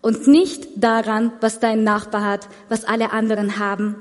[0.00, 3.96] und nicht daran, was dein Nachbar hat, was alle anderen haben.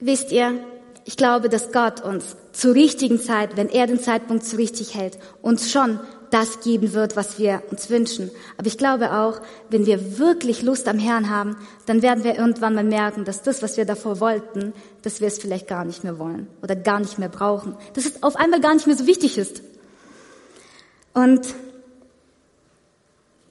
[0.00, 0.64] Wisst ihr,
[1.04, 5.18] ich glaube, dass Gott uns zur richtigen Zeit, wenn er den Zeitpunkt zu richtig hält,
[5.42, 8.30] uns schon das geben wird, was wir uns wünschen.
[8.56, 12.74] Aber ich glaube auch, wenn wir wirklich Lust am Herrn haben, dann werden wir irgendwann
[12.74, 16.18] mal merken, dass das, was wir davor wollten, dass wir es vielleicht gar nicht mehr
[16.18, 17.74] wollen oder gar nicht mehr brauchen.
[17.94, 19.62] Dass es auf einmal gar nicht mehr so wichtig ist.
[21.12, 21.54] Und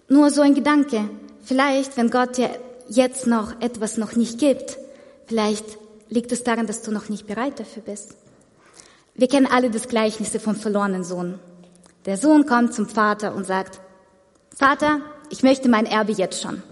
[0.08, 1.10] nur so ein Gedanke.
[1.44, 2.50] Vielleicht, wenn Gott dir
[2.88, 4.78] jetzt noch etwas noch nicht gibt,
[5.28, 5.66] vielleicht
[6.10, 8.16] liegt es daran, dass du noch nicht bereit dafür bist.
[9.16, 11.40] Wir kennen alle das Gleichnisse vom verlorenen Sohn.
[12.06, 13.80] Der Sohn kommt zum Vater und sagt,
[14.56, 16.64] Vater, ich möchte mein Erbe jetzt schon.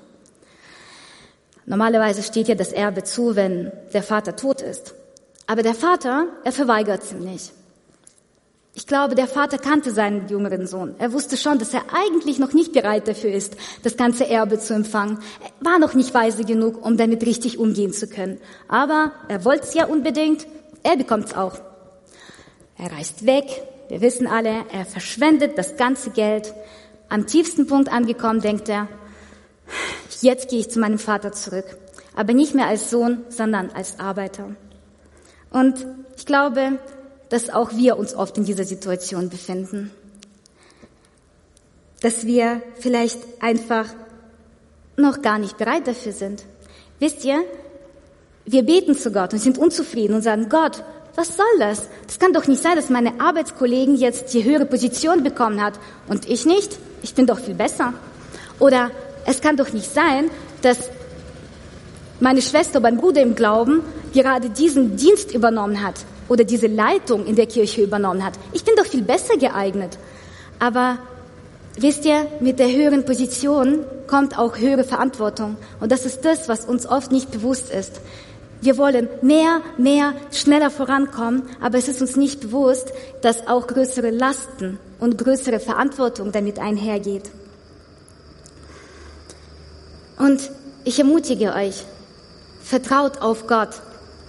[1.66, 4.96] Normalerweise steht ja das Erbe zu, wenn der Vater tot ist.
[5.46, 7.52] Aber der Vater, er verweigert es ihm nicht.
[8.78, 10.94] Ich glaube, der Vater kannte seinen jüngeren Sohn.
[11.00, 14.76] Er wusste schon, dass er eigentlich noch nicht bereit dafür ist, das ganze Erbe zu
[14.76, 15.18] empfangen.
[15.42, 18.40] Er war noch nicht weise genug, um damit richtig umgehen zu können.
[18.68, 20.46] Aber er wollte es ja unbedingt.
[20.84, 21.58] Er bekommt es auch.
[22.78, 23.46] Er reist weg.
[23.90, 26.54] Wir wissen alle, er verschwendet das ganze Geld.
[27.10, 28.88] Am tiefsten Punkt angekommen, denkt er,
[30.22, 31.66] jetzt gehe ich zu meinem Vater zurück.
[32.16, 34.56] Aber nicht mehr als Sohn, sondern als Arbeiter.
[35.50, 36.78] Und ich glaube,
[37.30, 39.92] dass auch wir uns oft in dieser Situation befinden.
[42.02, 43.86] Dass wir vielleicht einfach
[44.96, 46.44] noch gar nicht bereit dafür sind.
[47.00, 47.44] Wisst ihr,
[48.46, 50.84] wir beten zu Gott und sind unzufrieden und sagen, Gott,
[51.16, 51.88] was soll das?
[52.06, 56.30] Das kann doch nicht sein, dass meine Arbeitskollegen jetzt die höhere Position bekommen hat und
[56.30, 56.78] ich nicht.
[57.02, 57.94] Ich bin doch viel besser.
[58.60, 58.92] Oder
[59.26, 60.30] es kann doch nicht sein,
[60.62, 60.90] dass
[62.20, 65.96] meine Schwester mein Bruder im Glauben gerade diesen Dienst übernommen hat
[66.30, 68.34] oder diese Leitung in der Kirche übernommen hat.
[68.54, 69.98] Ich bin doch viel besser geeignet.
[70.60, 70.98] Aber
[71.78, 75.58] wisst ihr, mit der höheren Position kommt auch höhere Verantwortung.
[75.80, 78.02] Und das ist das, was uns oft nicht bewusst ist.
[78.62, 84.10] Wir wollen mehr, mehr, schneller vorankommen, aber es ist uns nicht bewusst, dass auch größere
[84.10, 87.30] Lasten und größere Verantwortung damit einhergeht.
[90.18, 90.50] Und
[90.84, 91.84] ich ermutige euch,
[92.64, 93.70] vertraut auf Gott,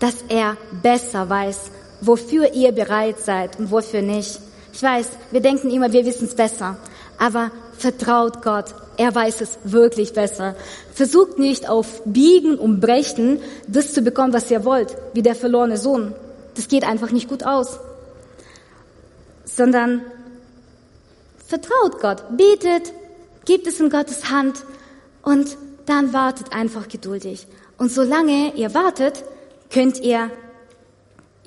[0.00, 4.40] dass er besser weiß, wofür ihr bereit seid und wofür nicht.
[4.72, 6.76] Ich weiß, wir denken immer, wir wissen es besser,
[7.18, 10.56] aber vertraut Gott, er weiß es wirklich besser.
[10.92, 15.78] Versucht nicht auf Biegen und Brechen das zu bekommen, was ihr wollt, wie der verlorene
[15.78, 16.14] Sohn.
[16.56, 17.78] Das geht einfach nicht gut aus.
[19.44, 20.02] Sondern
[21.46, 22.92] vertraut Gott, betet,
[23.44, 24.64] gebt es in Gottes Hand
[25.22, 25.56] und
[25.86, 27.46] dann wartet einfach geduldig.
[27.78, 29.24] Und solange ihr wartet,
[29.70, 30.30] könnt ihr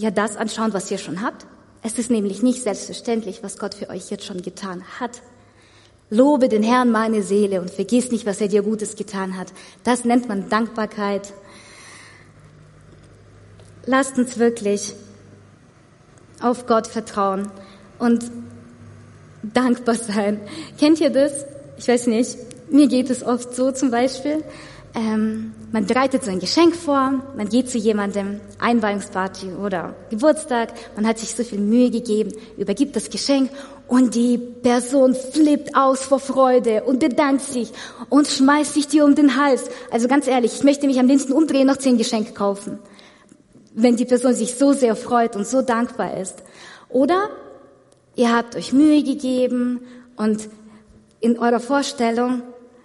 [0.01, 1.45] ja das anschauen, was ihr schon habt.
[1.83, 5.21] Es ist nämlich nicht selbstverständlich, was Gott für euch jetzt schon getan hat.
[6.09, 9.47] Lobe den Herrn meine Seele und vergiss nicht, was er dir Gutes getan hat.
[9.83, 11.33] Das nennt man Dankbarkeit.
[13.85, 14.93] Lasst uns wirklich
[16.41, 17.49] auf Gott vertrauen
[17.97, 18.29] und
[19.41, 20.41] dankbar sein.
[20.77, 21.45] Kennt ihr das?
[21.77, 22.37] Ich weiß nicht.
[22.69, 24.43] Mir geht es oft so zum Beispiel.
[24.93, 31.07] Ähm, man bereitet so ein Geschenk vor, man geht zu jemandem, Einweihungsparty oder Geburtstag, man
[31.07, 33.51] hat sich so viel Mühe gegeben, übergibt das Geschenk
[33.87, 37.71] und die Person flippt aus vor Freude und bedankt sich
[38.09, 39.69] und schmeißt sich dir um den Hals.
[39.91, 42.79] Also ganz ehrlich, ich möchte mich am liebsten umdrehen, noch zehn Geschenke kaufen,
[43.73, 46.43] wenn die Person sich so sehr freut und so dankbar ist.
[46.89, 47.29] Oder
[48.15, 49.79] ihr habt euch Mühe gegeben
[50.17, 50.49] und
[51.21, 52.41] in eurer Vorstellung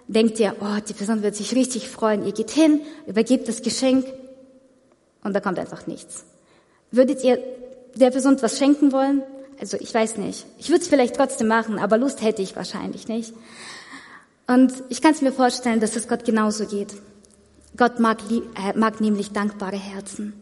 [0.09, 2.25] denkt ihr, oh, die Person wird sich richtig freuen.
[2.25, 4.07] Ihr geht hin, übergebt das Geschenk
[5.23, 6.25] und da kommt einfach nichts.
[6.91, 7.39] Würdet ihr
[7.95, 9.23] der Person was schenken wollen?
[9.61, 10.47] Also ich weiß nicht.
[10.59, 13.33] Ich würde es vielleicht trotzdem machen, aber Lust hätte ich wahrscheinlich nicht.
[14.47, 16.95] Und ich kann es mir vorstellen, dass es Gott genauso geht.
[17.77, 20.35] Gott mag, äh, mag nämlich dankbare Herzen.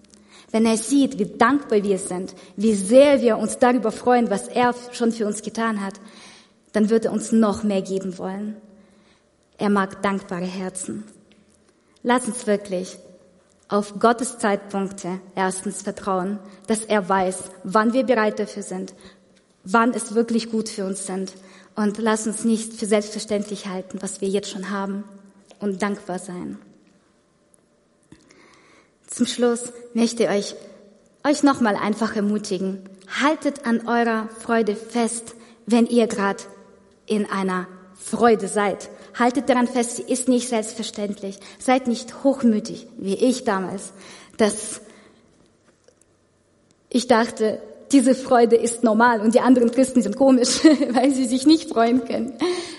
[0.50, 4.74] Wenn er sieht, wie dankbar wir sind, wie sehr wir uns darüber freuen, was er
[4.92, 5.94] schon für uns getan hat,
[6.72, 8.56] dann wird er uns noch mehr geben wollen.
[9.58, 11.04] Er mag dankbare Herzen.
[12.02, 12.98] Lass uns wirklich
[13.68, 18.94] auf Gottes Zeitpunkte erstens vertrauen, dass er weiß, wann wir bereit dafür sind,
[19.64, 21.32] wann es wirklich gut für uns sind.
[21.76, 25.04] Und lass uns nicht für selbstverständlich halten, was wir jetzt schon haben
[25.58, 26.58] und dankbar sein.
[29.08, 30.54] Zum Schluss möchte ich euch,
[31.24, 32.88] euch nochmal einfach ermutigen.
[33.20, 35.34] Haltet an eurer Freude fest,
[35.66, 36.42] wenn ihr gerade
[37.06, 38.88] in einer Freude seid.
[39.18, 41.38] Haltet daran fest, sie ist nicht selbstverständlich.
[41.58, 43.92] Seid nicht hochmütig, wie ich damals,
[44.36, 44.80] dass
[46.88, 47.60] ich dachte,
[47.92, 52.04] diese Freude ist normal und die anderen Christen sind komisch, weil sie sich nicht freuen
[52.04, 52.34] können.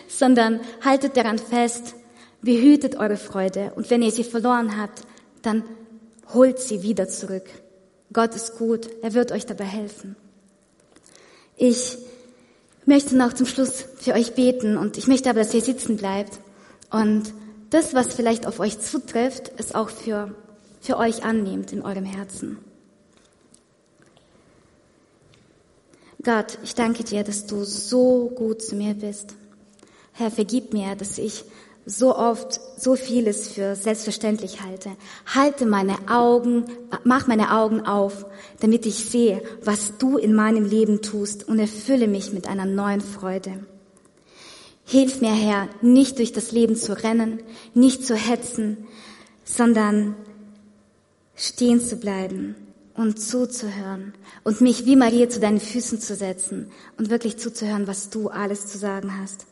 [0.07, 1.95] Sondern haltet daran fest,
[2.41, 5.01] behütet eure Freude und wenn ihr sie verloren habt,
[5.41, 5.63] dann
[6.33, 7.45] holt sie wieder zurück.
[8.13, 10.15] Gott ist gut, er wird euch dabei helfen.
[11.57, 11.97] Ich
[12.85, 16.39] möchte noch zum Schluss für euch beten und ich möchte aber, dass ihr sitzen bleibt
[16.91, 17.33] und
[17.69, 20.33] das, was vielleicht auf euch zutrifft, ist auch für,
[20.81, 22.57] für euch annehmt in eurem Herzen.
[26.23, 29.35] Gott, ich danke dir, dass du so gut zu mir bist.
[30.13, 31.43] Herr, vergib mir, dass ich
[31.85, 34.91] so oft so vieles für selbstverständlich halte.
[35.33, 36.65] Halte meine Augen,
[37.03, 38.25] mach meine Augen auf,
[38.59, 43.01] damit ich sehe, was du in meinem Leben tust und erfülle mich mit einer neuen
[43.01, 43.65] Freude.
[44.85, 47.39] Hilf mir, Herr, nicht durch das Leben zu rennen,
[47.73, 48.85] nicht zu hetzen,
[49.43, 50.15] sondern
[51.35, 52.55] stehen zu bleiben
[52.95, 54.13] und zuzuhören
[54.43, 58.67] und mich wie Maria zu deinen Füßen zu setzen und wirklich zuzuhören, was du alles
[58.67, 59.45] zu sagen hast.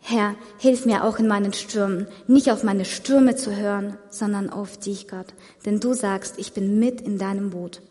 [0.00, 4.78] Herr, hilf mir auch in meinen Stürmen, nicht auf meine Stürme zu hören, sondern auf
[4.78, 5.34] dich, Gott.
[5.66, 7.82] Denn du sagst, ich bin mit in deinem Boot.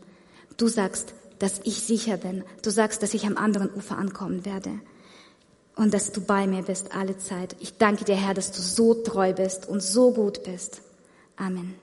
[0.57, 2.43] Du sagst, dass ich sicher bin.
[2.63, 4.71] Du sagst, dass ich am anderen Ufer ankommen werde.
[5.75, 7.55] Und dass du bei mir bist alle Zeit.
[7.59, 10.81] Ich danke dir, Herr, dass du so treu bist und so gut bist.
[11.35, 11.75] Amen.